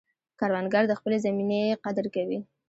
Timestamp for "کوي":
2.15-2.39